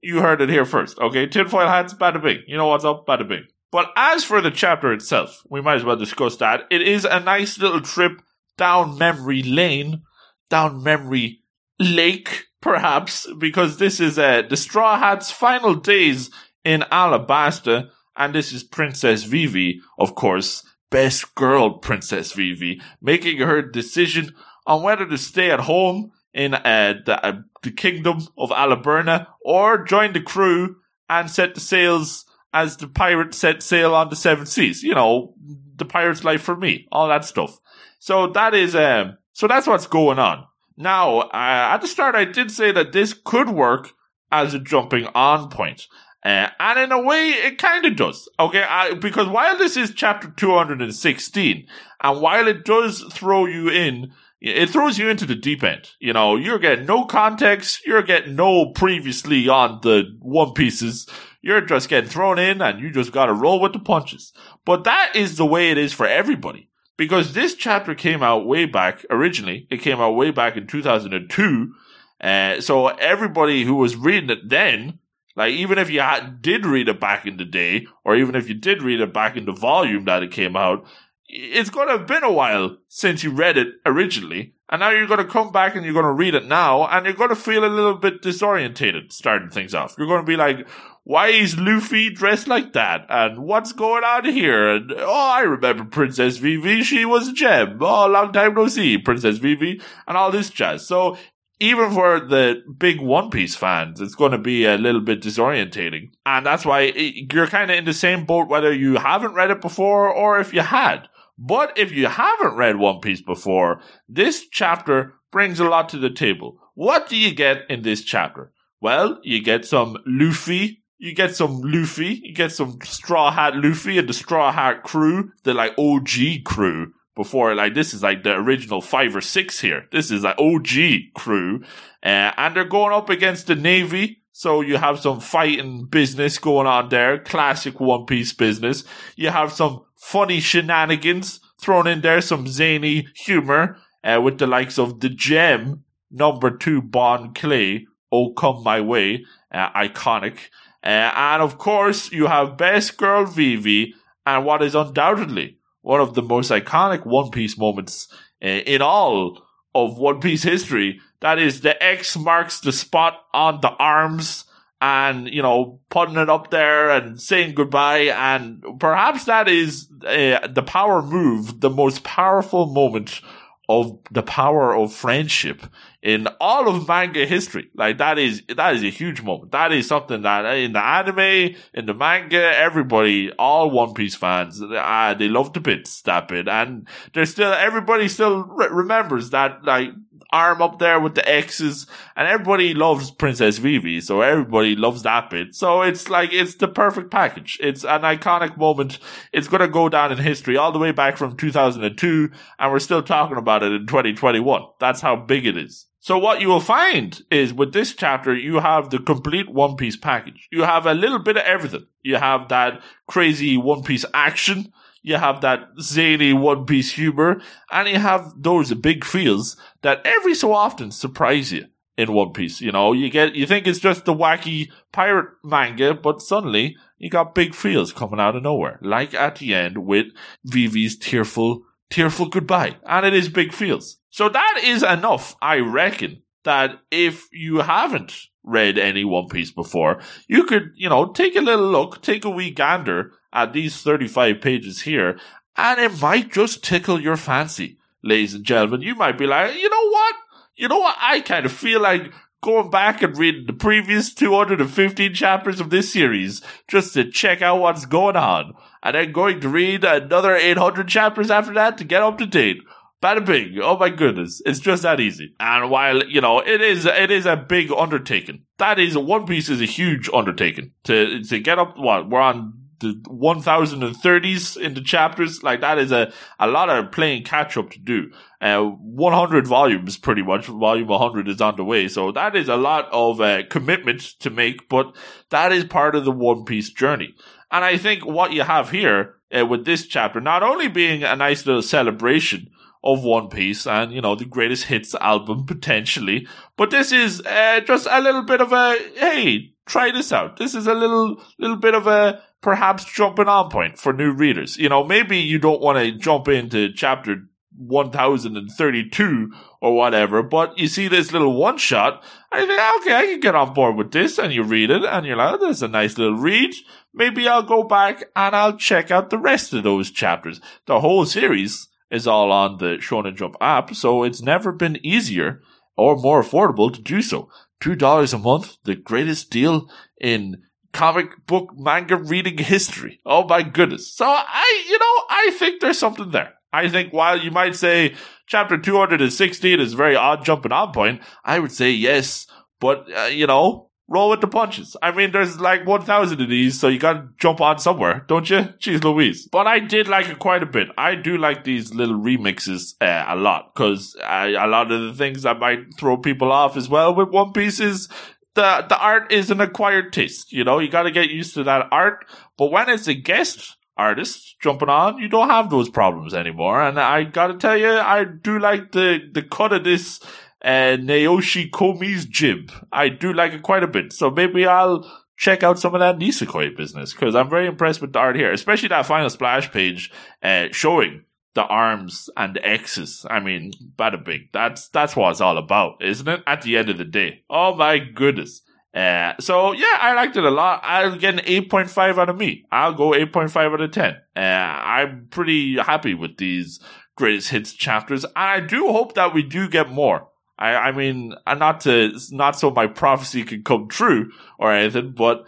you 0.00 0.20
heard 0.20 0.40
it 0.40 0.48
here 0.48 0.64
first. 0.64 0.98
Okay, 0.98 1.26
tinfoil 1.26 1.66
hats, 1.68 1.94
bada 1.94 2.22
bing. 2.22 2.42
You 2.46 2.56
know 2.56 2.66
what's 2.68 2.84
up, 2.84 3.06
bada 3.06 3.28
bing. 3.28 3.46
But 3.70 3.90
as 3.96 4.24
for 4.24 4.40
the 4.40 4.50
chapter 4.50 4.92
itself, 4.92 5.42
we 5.50 5.60
might 5.60 5.76
as 5.76 5.84
well 5.84 5.96
discuss 5.96 6.36
that. 6.36 6.62
It 6.70 6.82
is 6.82 7.04
a 7.04 7.20
nice 7.20 7.58
little 7.58 7.80
trip 7.80 8.22
down 8.56 8.96
memory 8.96 9.42
lane, 9.42 10.02
down 10.48 10.82
memory 10.82 11.40
lake, 11.78 12.46
perhaps, 12.60 13.26
because 13.38 13.78
this 13.78 14.00
is 14.00 14.18
uh, 14.18 14.42
the 14.48 14.56
Straw 14.56 14.98
Hats' 14.98 15.30
final 15.30 15.74
days 15.74 16.30
in 16.64 16.80
Alabasta, 16.92 17.90
and 18.16 18.34
this 18.34 18.52
is 18.52 18.64
Princess 18.64 19.24
Vivi, 19.24 19.80
of 19.98 20.14
course, 20.14 20.64
best 20.90 21.34
girl 21.34 21.78
Princess 21.78 22.32
Vivi, 22.32 22.80
making 23.00 23.38
her 23.38 23.62
decision 23.62 24.34
on 24.66 24.82
whether 24.82 25.06
to 25.06 25.18
stay 25.18 25.50
at 25.50 25.60
home 25.60 26.10
in 26.34 26.54
uh, 26.54 26.94
the, 27.04 27.24
uh, 27.24 27.40
the 27.62 27.70
kingdom 27.70 28.18
of 28.36 28.50
Alubarna 28.50 29.26
or 29.40 29.84
join 29.84 30.12
the 30.12 30.20
crew 30.20 30.76
and 31.08 31.30
set 31.30 31.54
the 31.54 31.60
sails 31.60 32.24
as 32.52 32.76
the 32.76 32.88
pirate 32.88 33.34
set 33.34 33.62
sail 33.62 33.94
on 33.94 34.08
the 34.08 34.16
seven 34.16 34.46
seas. 34.46 34.82
You 34.82 34.94
know, 34.94 35.34
the 35.76 35.84
pirate's 35.84 36.24
life 36.24 36.42
for 36.42 36.56
me, 36.56 36.86
all 36.90 37.08
that 37.08 37.24
stuff. 37.24 37.58
So 37.98 38.28
that 38.28 38.54
is, 38.54 38.74
um, 38.74 39.18
so 39.32 39.46
that's 39.46 39.66
what's 39.66 39.86
going 39.86 40.18
on. 40.18 40.44
Now, 40.76 41.20
uh, 41.20 41.30
at 41.32 41.78
the 41.78 41.88
start, 41.88 42.14
I 42.14 42.24
did 42.24 42.50
say 42.50 42.70
that 42.72 42.92
this 42.92 43.12
could 43.12 43.50
work 43.50 43.92
as 44.30 44.54
a 44.54 44.60
jumping 44.60 45.06
on 45.14 45.48
point. 45.48 45.86
Uh, 46.24 46.48
and 46.58 46.78
in 46.78 46.92
a 46.92 47.00
way, 47.00 47.30
it 47.30 47.58
kind 47.58 47.84
of 47.84 47.96
does. 47.96 48.28
Okay. 48.38 48.62
I, 48.62 48.94
because 48.94 49.28
while 49.28 49.56
this 49.56 49.76
is 49.76 49.94
chapter 49.94 50.28
216, 50.36 51.66
and 52.02 52.20
while 52.20 52.46
it 52.46 52.64
does 52.64 53.02
throw 53.12 53.46
you 53.46 53.68
in 53.68 54.12
it 54.40 54.70
throws 54.70 54.98
you 54.98 55.08
into 55.08 55.26
the 55.26 55.34
deep 55.34 55.64
end. 55.64 55.90
You 55.98 56.12
know, 56.12 56.36
you're 56.36 56.58
getting 56.58 56.86
no 56.86 57.04
context. 57.04 57.86
You're 57.86 58.02
getting 58.02 58.36
no 58.36 58.70
previously 58.70 59.48
on 59.48 59.80
the 59.82 60.16
One 60.20 60.52
Pieces. 60.52 61.08
You're 61.40 61.60
just 61.60 61.88
getting 61.88 62.10
thrown 62.10 62.38
in 62.38 62.62
and 62.62 62.80
you 62.80 62.90
just 62.90 63.12
gotta 63.12 63.32
roll 63.32 63.60
with 63.60 63.72
the 63.72 63.78
punches. 63.78 64.32
But 64.64 64.84
that 64.84 65.12
is 65.14 65.36
the 65.36 65.46
way 65.46 65.70
it 65.70 65.78
is 65.78 65.92
for 65.92 66.06
everybody. 66.06 66.68
Because 66.96 67.32
this 67.32 67.54
chapter 67.54 67.94
came 67.94 68.24
out 68.24 68.46
way 68.46 68.64
back, 68.64 69.06
originally, 69.08 69.68
it 69.70 69.80
came 69.80 70.00
out 70.00 70.16
way 70.16 70.32
back 70.32 70.56
in 70.56 70.66
2002. 70.66 71.72
Uh, 72.20 72.60
so 72.60 72.88
everybody 72.88 73.64
who 73.64 73.76
was 73.76 73.94
reading 73.96 74.30
it 74.30 74.48
then, 74.48 74.98
like 75.36 75.52
even 75.52 75.78
if 75.78 75.90
you 75.90 76.00
had, 76.00 76.42
did 76.42 76.66
read 76.66 76.88
it 76.88 76.98
back 77.00 77.24
in 77.24 77.36
the 77.36 77.44
day, 77.44 77.86
or 78.04 78.16
even 78.16 78.34
if 78.34 78.48
you 78.48 78.54
did 78.56 78.82
read 78.82 79.00
it 79.00 79.14
back 79.14 79.36
in 79.36 79.44
the 79.44 79.52
volume 79.52 80.04
that 80.06 80.24
it 80.24 80.32
came 80.32 80.56
out, 80.56 80.84
it's 81.28 81.70
going 81.70 81.88
to 81.88 81.98
have 81.98 82.06
been 82.06 82.24
a 82.24 82.32
while 82.32 82.78
since 82.88 83.22
you 83.22 83.30
read 83.30 83.58
it 83.58 83.68
originally, 83.84 84.54
and 84.70 84.80
now 84.80 84.90
you're 84.90 85.06
going 85.06 85.24
to 85.24 85.30
come 85.30 85.52
back 85.52 85.74
and 85.74 85.84
you're 85.84 85.94
going 85.94 86.04
to 86.04 86.12
read 86.12 86.34
it 86.34 86.46
now, 86.46 86.86
and 86.86 87.04
you're 87.04 87.14
going 87.14 87.28
to 87.28 87.36
feel 87.36 87.64
a 87.64 87.68
little 87.68 87.96
bit 87.96 88.22
disorientated 88.22 89.12
starting 89.12 89.50
things 89.50 89.74
off. 89.74 89.94
You're 89.98 90.06
going 90.06 90.22
to 90.22 90.26
be 90.26 90.36
like, 90.36 90.66
why 91.04 91.28
is 91.28 91.58
Luffy 91.58 92.10
dressed 92.10 92.48
like 92.48 92.72
that? 92.72 93.06
And 93.08 93.38
what's 93.38 93.72
going 93.72 94.04
on 94.04 94.24
here? 94.26 94.74
And 94.74 94.92
oh, 94.92 95.30
I 95.34 95.40
remember 95.40 95.84
Princess 95.84 96.38
Vivi. 96.38 96.82
She 96.82 97.04
was 97.04 97.28
a 97.28 97.32
gem. 97.32 97.78
Oh, 97.80 98.06
long 98.06 98.32
time 98.32 98.54
no 98.54 98.68
see, 98.68 98.98
Princess 98.98 99.38
Vivi, 99.38 99.80
and 100.06 100.16
all 100.16 100.30
this 100.30 100.50
jazz. 100.50 100.86
So 100.86 101.16
even 101.60 101.90
for 101.92 102.20
the 102.20 102.62
big 102.76 103.00
One 103.00 103.30
Piece 103.30 103.56
fans, 103.56 104.00
it's 104.00 104.14
going 104.14 104.32
to 104.32 104.38
be 104.38 104.64
a 104.64 104.76
little 104.76 105.00
bit 105.00 105.22
disorientating. 105.22 106.12
And 106.24 106.46
that's 106.46 106.64
why 106.64 106.86
eh, 106.88 107.24
you're 107.32 107.46
kind 107.46 107.70
of 107.70 107.76
in 107.76 107.84
the 107.84 107.92
same 107.92 108.24
boat 108.24 108.48
whether 108.48 108.72
you 108.72 108.96
haven't 108.96 109.34
read 109.34 109.50
it 109.50 109.60
before 109.60 110.08
or 110.12 110.38
if 110.38 110.52
you 110.54 110.60
had. 110.60 111.08
But 111.38 111.78
if 111.78 111.92
you 111.92 112.06
haven't 112.06 112.56
read 112.56 112.76
One 112.76 113.00
Piece 113.00 113.22
before, 113.22 113.80
this 114.08 114.46
chapter 114.50 115.14
brings 115.30 115.60
a 115.60 115.64
lot 115.64 115.88
to 115.90 115.98
the 115.98 116.10
table. 116.10 116.58
What 116.74 117.08
do 117.08 117.16
you 117.16 117.34
get 117.34 117.62
in 117.70 117.82
this 117.82 118.02
chapter? 118.02 118.52
Well, 118.80 119.18
you 119.22 119.42
get 119.42 119.64
some 119.64 119.96
Luffy 120.04 120.82
you 120.98 121.14
get 121.14 121.36
some 121.36 121.60
Luffy, 121.62 122.20
you 122.24 122.34
get 122.34 122.50
some 122.50 122.78
Straw 122.82 123.30
Hat 123.30 123.56
Luffy 123.56 123.98
and 123.98 124.08
the 124.08 124.12
Straw 124.12 124.52
Hat 124.52 124.82
crew, 124.82 125.30
the 125.44 125.54
like 125.54 125.78
OG 125.78 126.44
crew. 126.44 126.92
Before, 127.14 127.52
like, 127.56 127.74
this 127.74 127.94
is 127.94 128.04
like 128.04 128.22
the 128.22 128.34
original 128.34 128.80
five 128.80 129.16
or 129.16 129.20
six 129.20 129.58
here. 129.58 129.86
This 129.90 130.12
is 130.12 130.22
like 130.22 130.38
OG 130.38 131.14
crew. 131.16 131.64
Uh, 132.00 132.30
and 132.36 132.54
they're 132.54 132.64
going 132.64 132.92
up 132.92 133.10
against 133.10 133.48
the 133.48 133.56
Navy. 133.56 134.22
So 134.38 134.60
you 134.60 134.76
have 134.76 135.00
some 135.00 135.18
fighting 135.18 135.86
business 135.86 136.38
going 136.38 136.68
on 136.68 136.90
there. 136.90 137.18
Classic 137.18 137.80
One 137.80 138.06
Piece 138.06 138.32
business. 138.32 138.84
You 139.16 139.30
have 139.30 139.52
some 139.52 139.82
funny 139.96 140.38
shenanigans 140.38 141.40
thrown 141.60 141.88
in 141.88 142.02
there, 142.02 142.20
some 142.20 142.46
zany 142.46 143.08
humor, 143.16 143.78
uh, 144.04 144.20
with 144.22 144.38
the 144.38 144.46
likes 144.46 144.78
of 144.78 145.00
the 145.00 145.08
gem 145.08 145.82
number 146.12 146.56
two 146.56 146.80
Bon 146.80 147.34
Clay. 147.34 147.88
Oh, 148.12 148.32
come 148.32 148.62
my 148.62 148.80
way. 148.80 149.24
Uh, 149.50 149.70
iconic. 149.70 150.38
Uh, 150.84 151.10
and 151.16 151.42
of 151.42 151.58
course, 151.58 152.12
you 152.12 152.26
have 152.26 152.56
Best 152.56 152.96
Girl 152.96 153.26
Vivi 153.26 153.92
and 154.24 154.44
what 154.44 154.62
is 154.62 154.76
undoubtedly 154.76 155.58
one 155.80 156.00
of 156.00 156.14
the 156.14 156.22
most 156.22 156.52
iconic 156.52 157.04
One 157.04 157.32
Piece 157.32 157.58
moments 157.58 158.06
uh, 158.40 158.46
in 158.46 158.82
all 158.82 159.42
of 159.74 159.98
One 159.98 160.20
Piece 160.20 160.44
history. 160.44 161.00
That 161.20 161.38
is 161.38 161.60
the 161.60 161.82
X 161.82 162.16
marks 162.16 162.60
the 162.60 162.72
spot 162.72 163.24
on 163.34 163.60
the 163.60 163.70
arms 163.70 164.44
and, 164.80 165.28
you 165.28 165.42
know, 165.42 165.80
putting 165.90 166.16
it 166.16 166.30
up 166.30 166.50
there 166.50 166.90
and 166.90 167.20
saying 167.20 167.54
goodbye. 167.54 168.12
And 168.14 168.62
perhaps 168.78 169.24
that 169.24 169.48
is 169.48 169.88
uh, 170.06 170.46
the 170.48 170.64
power 170.64 171.02
move, 171.02 171.60
the 171.60 171.70
most 171.70 172.04
powerful 172.04 172.66
moment 172.66 173.20
of 173.68 173.98
the 174.10 174.22
power 174.22 174.74
of 174.74 174.94
friendship 174.94 175.62
in 176.02 176.26
all 176.40 176.68
of 176.68 176.88
manga 176.88 177.26
history. 177.26 177.68
Like 177.74 177.98
that 177.98 178.18
is 178.18 178.42
that 178.56 178.74
is 178.74 178.82
a 178.82 178.88
huge 178.90 179.20
moment. 179.20 179.52
That 179.52 179.72
is 179.72 179.86
something 179.86 180.22
that 180.22 180.46
in 180.56 180.72
the 180.72 180.82
anime, 180.82 181.54
in 181.74 181.86
the 181.86 181.92
manga, 181.92 182.56
everybody, 182.56 183.30
all 183.32 183.70
One 183.70 183.92
Piece 183.92 184.14
fans, 184.14 184.62
uh, 184.62 185.14
they 185.18 185.28
love 185.28 185.52
the 185.52 185.60
bits 185.60 186.00
that 186.02 186.28
bit, 186.28 186.48
and 186.48 186.88
there's 187.12 187.30
still 187.30 187.52
everybody 187.52 188.08
still 188.08 188.44
re- 188.44 188.68
remembers 188.70 189.30
that 189.30 189.64
like 189.64 189.90
arm 190.30 190.62
up 190.62 190.78
there 190.78 191.00
with 191.00 191.14
the 191.14 191.28
X's, 191.28 191.86
and 192.16 192.28
everybody 192.28 192.74
loves 192.74 193.10
Princess 193.10 193.58
Vivi, 193.58 194.00
so 194.00 194.20
everybody 194.20 194.76
loves 194.76 195.02
that 195.02 195.30
bit. 195.30 195.54
So 195.54 195.82
it's 195.82 196.08
like, 196.08 196.32
it's 196.32 196.54
the 196.56 196.68
perfect 196.68 197.10
package. 197.10 197.58
It's 197.62 197.84
an 197.84 198.02
iconic 198.02 198.56
moment. 198.56 198.98
It's 199.32 199.48
gonna 199.48 199.68
go 199.68 199.88
down 199.88 200.12
in 200.12 200.18
history 200.18 200.56
all 200.56 200.72
the 200.72 200.78
way 200.78 200.92
back 200.92 201.16
from 201.16 201.36
2002, 201.36 202.30
and 202.58 202.72
we're 202.72 202.78
still 202.78 203.02
talking 203.02 203.36
about 203.36 203.62
it 203.62 203.72
in 203.72 203.86
2021. 203.86 204.62
That's 204.78 205.00
how 205.00 205.16
big 205.16 205.46
it 205.46 205.56
is. 205.56 205.86
So 206.00 206.16
what 206.16 206.40
you 206.40 206.48
will 206.48 206.60
find 206.60 207.20
is 207.30 207.52
with 207.52 207.72
this 207.72 207.92
chapter, 207.92 208.34
you 208.34 208.60
have 208.60 208.90
the 208.90 208.98
complete 208.98 209.50
One 209.50 209.76
Piece 209.76 209.96
package. 209.96 210.48
You 210.50 210.62
have 210.62 210.86
a 210.86 210.94
little 210.94 211.18
bit 211.18 211.36
of 211.36 211.42
everything. 211.42 211.86
You 212.02 212.16
have 212.16 212.48
that 212.48 212.80
crazy 213.06 213.56
One 213.56 213.82
Piece 213.82 214.04
action 214.14 214.72
you 215.02 215.16
have 215.16 215.40
that 215.40 215.68
zany 215.80 216.32
One 216.32 216.66
Piece 216.66 216.92
humor, 216.92 217.40
and 217.70 217.88
you 217.88 217.98
have 217.98 218.32
those 218.36 218.72
big 218.74 219.04
feels 219.04 219.56
that 219.82 220.00
every 220.04 220.34
so 220.34 220.52
often 220.52 220.90
surprise 220.90 221.52
you 221.52 221.66
in 221.96 222.12
One 222.12 222.32
Piece. 222.32 222.60
You 222.60 222.72
know, 222.72 222.92
you 222.92 223.10
get, 223.10 223.34
you 223.34 223.46
think 223.46 223.66
it's 223.66 223.78
just 223.78 224.04
the 224.04 224.14
wacky 224.14 224.70
pirate 224.92 225.28
manga, 225.42 225.94
but 225.94 226.22
suddenly 226.22 226.76
you 226.98 227.10
got 227.10 227.34
big 227.34 227.54
feels 227.54 227.92
coming 227.92 228.20
out 228.20 228.36
of 228.36 228.42
nowhere. 228.42 228.78
Like 228.82 229.14
at 229.14 229.36
the 229.36 229.54
end 229.54 229.78
with 229.78 230.06
Vivi's 230.44 230.96
tearful, 230.96 231.64
tearful 231.90 232.28
goodbye. 232.28 232.76
And 232.86 233.04
it 233.04 233.14
is 233.14 233.28
big 233.28 233.52
feels. 233.52 233.98
So 234.10 234.28
that 234.28 234.60
is 234.62 234.82
enough, 234.82 235.36
I 235.42 235.58
reckon, 235.58 236.22
that 236.44 236.80
if 236.90 237.28
you 237.32 237.58
haven't 237.58 238.14
read 238.48 238.78
any 238.78 239.04
One 239.04 239.28
Piece 239.28 239.50
before, 239.50 240.00
you 240.26 240.44
could, 240.44 240.72
you 240.74 240.88
know, 240.88 241.12
take 241.12 241.36
a 241.36 241.40
little 241.40 241.70
look, 241.70 242.02
take 242.02 242.24
a 242.24 242.30
wee 242.30 242.50
gander 242.50 243.12
at 243.32 243.52
these 243.52 243.80
35 243.82 244.40
pages 244.40 244.82
here, 244.82 245.18
and 245.56 245.80
it 245.80 246.00
might 246.00 246.32
just 246.32 246.64
tickle 246.64 247.00
your 247.00 247.16
fancy, 247.16 247.78
ladies 248.02 248.34
and 248.34 248.44
gentlemen. 248.44 248.82
You 248.82 248.94
might 248.94 249.18
be 249.18 249.26
like, 249.26 249.54
you 249.54 249.68
know 249.68 249.88
what? 249.90 250.14
You 250.56 250.68
know 250.68 250.78
what? 250.78 250.96
I 250.98 251.20
kind 251.20 251.46
of 251.46 251.52
feel 251.52 251.80
like 251.80 252.12
going 252.40 252.70
back 252.70 253.02
and 253.02 253.18
reading 253.18 253.46
the 253.46 253.52
previous 253.52 254.14
215 254.14 255.12
chapters 255.12 255.60
of 255.60 255.70
this 255.70 255.92
series 255.92 256.40
just 256.68 256.94
to 256.94 257.10
check 257.10 257.42
out 257.42 257.60
what's 257.60 257.86
going 257.86 258.16
on, 258.16 258.54
and 258.82 258.94
then 258.94 259.12
going 259.12 259.40
to 259.40 259.48
read 259.48 259.84
another 259.84 260.34
800 260.34 260.88
chapters 260.88 261.30
after 261.30 261.52
that 261.54 261.78
to 261.78 261.84
get 261.84 262.02
up 262.02 262.18
to 262.18 262.26
date. 262.26 262.62
Bada 263.02 263.24
bing. 263.24 263.58
Oh 263.62 263.78
my 263.78 263.90
goodness. 263.90 264.42
It's 264.44 264.58
just 264.58 264.82
that 264.82 264.98
easy. 264.98 265.34
And 265.38 265.70
while, 265.70 266.04
you 266.04 266.20
know, 266.20 266.40
it 266.40 266.60
is, 266.60 266.84
it 266.84 267.10
is 267.10 267.26
a 267.26 267.36
big 267.36 267.70
undertaking. 267.70 268.44
That 268.58 268.78
is, 268.78 268.98
One 268.98 269.24
Piece 269.24 269.48
is 269.48 269.60
a 269.60 269.66
huge 269.66 270.10
undertaking 270.12 270.72
to, 270.84 271.22
to 271.22 271.38
get 271.38 271.58
up, 271.58 271.78
what, 271.78 272.10
we're 272.10 272.20
on 272.20 272.54
the 272.80 272.94
1030s 273.04 274.56
in 274.56 274.74
the 274.74 274.80
chapters. 274.80 275.42
Like 275.42 275.60
that 275.60 275.78
is 275.78 275.92
a, 275.92 276.12
a 276.38 276.46
lot 276.46 276.70
of 276.70 276.90
playing 276.90 277.24
catch 277.24 277.56
up 277.56 277.70
to 277.70 277.78
do. 277.78 278.10
Uh, 278.40 278.62
100 278.62 279.46
volumes 279.46 279.96
pretty 279.96 280.22
much. 280.22 280.46
Volume 280.46 280.88
100 280.88 281.28
is 281.28 281.40
on 281.40 281.56
the 281.56 281.64
way. 281.64 281.88
So 281.88 282.12
that 282.12 282.34
is 282.36 282.48
a 282.48 282.56
lot 282.56 282.88
of 282.92 283.20
uh, 283.20 283.42
commitment 283.48 284.00
to 284.20 284.30
make, 284.30 284.68
but 284.68 284.96
that 285.30 285.52
is 285.52 285.64
part 285.64 285.94
of 285.94 286.04
the 286.04 286.12
One 286.12 286.44
Piece 286.44 286.70
journey. 286.70 287.14
And 287.50 287.64
I 287.64 287.76
think 287.78 288.04
what 288.04 288.32
you 288.32 288.42
have 288.42 288.70
here 288.70 289.14
uh, 289.36 289.46
with 289.46 289.64
this 289.64 289.86
chapter, 289.86 290.20
not 290.20 290.42
only 290.42 290.68
being 290.68 291.02
a 291.02 291.16
nice 291.16 291.46
little 291.46 291.62
celebration 291.62 292.50
of 292.82 293.02
One 293.02 293.28
Piece 293.28 293.66
and, 293.66 293.92
you 293.92 294.00
know, 294.00 294.14
the 294.14 294.24
greatest 294.24 294.64
hits 294.64 294.94
album 294.94 295.46
potentially, 295.46 296.26
but 296.56 296.70
this 296.70 296.92
is 296.92 297.20
uh, 297.22 297.60
just 297.60 297.86
a 297.90 298.00
little 298.00 298.22
bit 298.22 298.40
of 298.40 298.52
a, 298.52 298.76
hey, 298.96 299.52
try 299.66 299.90
this 299.90 300.12
out. 300.12 300.36
This 300.36 300.54
is 300.54 300.66
a 300.66 300.74
little, 300.74 301.22
little 301.38 301.56
bit 301.56 301.74
of 301.74 301.86
a, 301.86 302.22
perhaps 302.40 302.84
jumping 302.84 303.28
on 303.28 303.50
point 303.50 303.78
for 303.78 303.92
new 303.92 304.12
readers. 304.12 304.56
You 304.56 304.68
know, 304.68 304.84
maybe 304.84 305.18
you 305.18 305.38
don't 305.38 305.60
want 305.60 305.78
to 305.78 305.92
jump 305.92 306.28
into 306.28 306.72
chapter 306.72 307.28
1032 307.58 309.32
or 309.60 309.74
whatever, 309.74 310.22
but 310.22 310.56
you 310.58 310.68
see 310.68 310.86
this 310.86 311.12
little 311.12 311.34
one 311.34 311.58
shot, 311.58 312.02
I 312.30 312.46
think, 312.46 312.50
okay, 312.82 312.94
I 312.94 313.02
can 313.10 313.20
get 313.20 313.34
on 313.34 313.52
board 313.52 313.76
with 313.76 313.90
this, 313.90 314.18
and 314.18 314.32
you 314.32 314.44
read 314.44 314.70
it, 314.70 314.84
and 314.84 315.04
you're 315.04 315.16
like, 315.16 315.34
oh, 315.34 315.46
this 315.46 315.56
is 315.56 315.62
a 315.62 315.68
nice 315.68 315.98
little 315.98 316.16
read. 316.16 316.54
Maybe 316.94 317.26
I'll 317.26 317.42
go 317.42 317.64
back 317.64 318.04
and 318.14 318.36
I'll 318.36 318.56
check 318.56 318.90
out 318.90 319.10
the 319.10 319.18
rest 319.18 319.52
of 319.52 319.64
those 319.64 319.90
chapters. 319.90 320.40
The 320.66 320.80
whole 320.80 321.04
series 321.04 321.68
is 321.90 322.06
all 322.06 322.32
on 322.32 322.58
the 322.58 322.76
Shonen 322.80 323.16
Jump 323.16 323.36
app, 323.40 323.74
so 323.74 324.02
it's 324.02 324.22
never 324.22 324.52
been 324.52 324.78
easier 324.84 325.42
or 325.76 325.96
more 325.96 326.22
affordable 326.22 326.72
to 326.72 326.80
do 326.80 327.00
so. 327.02 327.28
$2 327.62 328.14
a 328.14 328.18
month, 328.18 328.56
the 328.64 328.74
greatest 328.74 329.30
deal 329.30 329.68
in 330.00 330.42
comic 330.72 331.26
book 331.26 331.50
manga 331.56 331.96
reading 331.96 332.38
history. 332.38 333.00
Oh 333.06 333.26
my 333.26 333.42
goodness. 333.42 333.92
So 333.94 334.06
I, 334.06 334.64
you 334.68 334.78
know, 334.78 335.04
I 335.08 335.30
think 335.38 335.60
there's 335.60 335.78
something 335.78 336.10
there. 336.10 336.34
I 336.52 336.68
think 336.68 336.92
while 336.92 337.18
you 337.18 337.30
might 337.30 337.56
say 337.56 337.94
chapter 338.26 338.58
216 338.58 339.60
is 339.60 339.74
very 339.74 339.96
odd 339.96 340.24
jumping 340.24 340.52
on 340.52 340.72
point, 340.72 341.02
I 341.24 341.38
would 341.38 341.52
say 341.52 341.70
yes, 341.70 342.26
but 342.60 342.86
uh, 342.96 343.04
you 343.04 343.26
know, 343.26 343.67
roll 343.88 344.10
with 344.10 344.20
the 344.20 344.28
punches. 344.28 344.76
I 344.82 344.92
mean, 344.92 345.12
there's 345.12 345.40
like 345.40 345.66
1,000 345.66 346.20
of 346.20 346.28
these, 346.28 346.60
so 346.60 346.68
you 346.68 346.78
gotta 346.78 347.08
jump 347.18 347.40
on 347.40 347.58
somewhere, 347.58 348.04
don't 348.06 348.28
you? 348.28 348.40
Jeez 348.60 348.84
Louise. 348.84 349.26
But 349.26 349.46
I 349.46 349.58
did 349.58 349.88
like 349.88 350.08
it 350.08 350.18
quite 350.18 350.42
a 350.42 350.46
bit. 350.46 350.68
I 350.76 350.94
do 350.94 351.16
like 351.16 351.44
these 351.44 351.74
little 351.74 351.98
remixes 351.98 352.74
uh, 352.80 353.06
a 353.08 353.16
lot, 353.16 353.54
cause 353.54 353.96
uh, 354.02 354.28
a 354.38 354.46
lot 354.46 354.70
of 354.70 354.82
the 354.82 354.94
things 354.94 355.22
that 355.22 355.38
might 355.38 355.74
throw 355.78 355.96
people 355.96 356.30
off 356.30 356.56
as 356.56 356.68
well 356.68 356.94
with 356.94 357.08
One 357.08 357.32
Piece 357.32 357.60
is 357.60 357.88
the 358.34 358.64
the 358.68 358.78
art 358.78 359.10
is 359.10 359.30
an 359.30 359.40
acquired 359.40 359.92
taste. 359.92 360.32
You 360.32 360.44
know, 360.44 360.58
you 360.60 360.70
got 360.70 360.84
to 360.84 360.90
get 360.90 361.10
used 361.10 361.34
to 361.34 361.44
that 361.44 361.66
art. 361.72 362.06
But 362.36 362.52
when 362.52 362.68
it's 362.68 362.86
a 362.86 362.94
guest 362.94 363.56
artist 363.76 364.36
jumping 364.40 364.68
on, 364.68 364.98
you 364.98 365.08
don't 365.08 365.30
have 365.30 365.50
those 365.50 365.68
problems 365.68 366.14
anymore. 366.14 366.62
And 366.62 366.78
I 366.78 367.04
got 367.04 367.28
to 367.28 367.36
tell 367.36 367.56
you, 367.56 367.70
I 367.70 368.04
do 368.04 368.38
like 368.38 368.72
the 368.72 369.00
the 369.12 369.22
cut 369.22 369.52
of 369.52 369.64
this 369.64 370.00
uh, 370.42 370.76
Naoshi 370.78 371.50
Komi's 371.50 372.06
jib. 372.06 372.52
I 372.72 372.88
do 372.88 373.12
like 373.12 373.32
it 373.32 373.42
quite 373.42 373.62
a 373.62 373.68
bit. 373.68 373.92
So 373.92 374.10
maybe 374.10 374.46
I'll 374.46 374.88
check 375.16 375.42
out 375.42 375.58
some 375.58 375.74
of 375.74 375.80
that 375.80 375.98
Nisekoi 375.98 376.56
business 376.56 376.92
because 376.92 377.14
I'm 377.14 377.28
very 377.28 377.46
impressed 377.46 377.80
with 377.80 377.92
the 377.92 377.98
art 377.98 378.16
here, 378.16 378.32
especially 378.32 378.68
that 378.68 378.86
final 378.86 379.10
splash 379.10 379.50
page 379.50 379.90
uh, 380.22 380.46
showing 380.52 381.04
the 381.34 381.44
arms 381.44 382.08
and 382.16 382.34
the 382.34 382.46
X's. 382.46 383.04
I 383.08 383.20
mean, 383.20 383.52
bada 383.76 384.02
big. 384.02 384.32
That's 384.32 384.68
that's 384.68 384.96
what 384.96 385.10
it's 385.10 385.20
all 385.20 385.38
about, 385.38 385.82
isn't 385.82 386.08
it? 386.08 386.22
At 386.26 386.42
the 386.42 386.56
end 386.56 386.70
of 386.70 386.78
the 386.78 386.84
day. 386.84 387.24
Oh 387.28 387.54
my 387.54 387.78
goodness. 387.78 388.42
Uh, 388.74 389.14
so 389.18 389.52
yeah, 389.52 389.76
I 389.80 389.94
liked 389.94 390.16
it 390.16 390.24
a 390.24 390.30
lot. 390.30 390.60
I'll 390.62 390.96
get 390.96 391.14
an 391.14 391.24
8.5 391.24 391.98
out 391.98 392.08
of 392.08 392.16
me. 392.16 392.44
I'll 392.52 392.74
go 392.74 392.90
8.5 392.90 393.36
out 393.36 393.60
of 393.60 393.70
10. 393.70 393.96
Uh, 394.14 394.20
I'm 394.20 395.08
pretty 395.10 395.56
happy 395.56 395.94
with 395.94 396.16
these 396.18 396.60
greatest 396.96 397.30
hits 397.30 397.52
chapters. 397.54 398.04
And 398.04 398.12
I 398.16 398.40
do 398.40 398.68
hope 398.68 398.94
that 398.94 399.14
we 399.14 399.22
do 399.22 399.48
get 399.48 399.70
more. 399.70 400.08
I, 400.38 400.54
I 400.54 400.72
mean, 400.72 401.14
uh, 401.26 401.34
not 401.34 401.60
to, 401.62 401.98
not 402.10 402.38
so 402.38 402.50
my 402.50 402.66
prophecy 402.66 403.24
can 403.24 403.42
come 403.42 403.68
true 403.68 404.12
or 404.38 404.52
anything, 404.52 404.92
but 404.92 405.26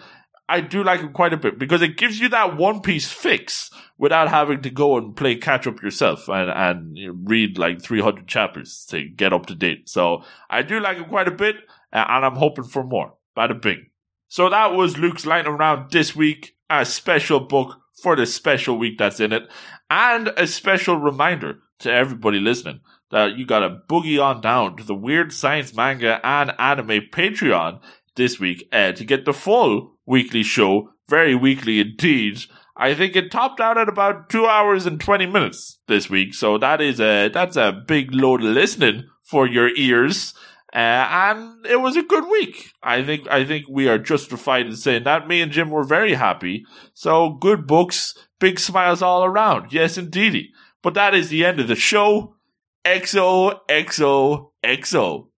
I 0.49 0.61
do 0.61 0.83
like 0.83 1.01
it 1.01 1.13
quite 1.13 1.33
a 1.33 1.37
bit 1.37 1.59
because 1.59 1.83
it 1.83 1.97
gives 1.97 2.19
you 2.19 2.29
that 2.31 2.57
one 2.57 2.81
piece 2.81 3.11
fix 3.11 3.71
without 3.99 4.29
having 4.29 4.63
to 4.63 4.71
go 4.71 4.97
and 4.97 5.15
play 5.15 5.37
catch 5.37 5.67
up 5.67 5.83
yourself 5.83 6.29
and, 6.29 6.51
and 6.51 7.29
read 7.29 7.59
like 7.59 7.83
300 7.83 8.27
chapters 8.27 8.85
to 8.91 9.09
get 9.09 9.33
up 9.33 9.47
to 9.47 9.55
date. 9.55 9.89
So 9.89 10.25
I 10.49 10.63
do 10.63 10.81
like 10.81 10.99
it 10.99 11.09
quite 11.09 11.29
a 11.29 11.33
bit 11.33 11.57
and 11.93 12.25
I'm 12.25 12.37
hoping 12.37 12.65
for 12.65 12.83
more. 12.83 13.15
Bada 13.37 13.61
bing. 13.61 13.87
So 14.29 14.49
that 14.49 14.75
was 14.75 14.99
Luke's 14.99 15.27
Lightning 15.27 15.57
Round 15.57 15.91
this 15.91 16.15
week, 16.15 16.57
a 16.69 16.85
special 16.85 17.41
book 17.41 17.77
for 18.03 18.17
the 18.17 18.27
special 18.27 18.79
week 18.79 18.99
that's 18.99 19.21
in 19.21 19.33
it, 19.33 19.49
and 19.89 20.29
a 20.37 20.47
special 20.47 20.97
reminder 20.97 21.59
to 21.81 21.93
everybody 21.93 22.39
listening 22.39 22.81
that 23.11 23.37
you 23.37 23.47
gotta 23.47 23.79
boogie 23.89 24.23
on 24.23 24.41
down 24.41 24.77
to 24.77 24.85
the 24.85 24.95
Weird 24.95 25.33
Science 25.33 25.75
Manga 25.75 26.21
and 26.25 26.53
Anime 26.59 27.09
Patreon 27.13 27.81
this 28.17 28.39
week 28.39 28.69
uh, 28.73 28.93
to 28.93 29.05
get 29.05 29.25
the 29.25 29.33
full 29.33 29.97
weekly 30.07 30.43
show, 30.43 30.91
very 31.09 31.35
weekly 31.35 31.81
indeed. 31.81 32.41
I 32.77 32.95
think 32.95 33.15
it 33.15 33.31
topped 33.31 33.61
out 33.61 33.77
at 33.77 33.89
about 33.89 34.31
two 34.31 34.47
hours 34.47 34.87
and 34.87 35.01
20 35.01 35.27
minutes 35.27 35.81
this 35.87 36.09
week. 36.09 36.35
So 36.35 36.57
that 36.59 36.81
is 36.81 37.01
a, 37.01 37.29
that's 37.29 37.57
a 37.57 37.83
big 37.87 38.15
load 38.15 38.43
of 38.43 38.51
listening 38.51 39.05
for 39.23 39.47
your 39.47 39.69
ears. 39.77 40.35
Uh, 40.73 40.79
and 41.11 41.67
it 41.67 41.81
was 41.81 41.97
a 41.97 42.03
good 42.03 42.25
week. 42.31 42.73
I 42.83 43.03
think 43.03 43.29
I 43.29 43.45
think 43.45 43.67
we 43.69 43.89
are 43.89 43.99
justified 43.99 44.67
in 44.67 44.77
saying 44.77 45.03
that. 45.03 45.27
Me 45.27 45.41
and 45.43 45.51
Jim 45.51 45.69
were 45.69 45.83
very 45.83 46.15
happy. 46.15 46.65
So 46.95 47.31
good 47.41 47.67
books, 47.67 48.15
big 48.39 48.61
smiles 48.61 49.03
all 49.03 49.25
around. 49.25 49.73
Yes, 49.73 49.99
indeedy. 49.99 50.53
But 50.83 50.95
that 50.95 51.13
is 51.13 51.29
the 51.29 51.45
end 51.45 51.59
of 51.59 51.67
the 51.67 51.75
show. 51.75 52.37
XO, 52.85 53.61
XO, 53.69 54.53
XO. 54.65 55.29